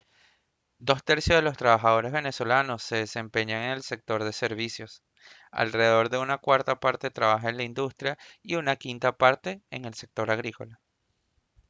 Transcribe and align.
dos 0.79 1.03
tercios 1.03 1.35
de 1.35 1.41
los 1.43 1.57
trabajadores 1.57 2.11
venezolanos 2.11 2.81
se 2.81 2.95
desempeñan 2.95 3.61
en 3.65 3.69
el 3.69 3.83
sector 3.83 4.23
de 4.23 4.33
servicios 4.33 5.03
alrededor 5.51 6.09
de 6.09 6.17
una 6.17 6.39
cuarta 6.39 6.79
parte 6.79 7.11
trabaja 7.11 7.51
en 7.51 7.57
la 7.57 7.63
industria 7.65 8.17
y 8.41 8.55
una 8.55 8.77
quinta 8.77 9.15
parte 9.15 9.61
en 9.69 9.85
el 9.85 9.93
sector 9.93 10.31
agrícola 10.31 10.81